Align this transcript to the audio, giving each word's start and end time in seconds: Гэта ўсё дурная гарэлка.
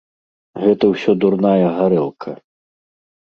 Гэта 0.61 0.85
ўсё 0.93 1.11
дурная 1.25 1.67
гарэлка. 1.77 2.31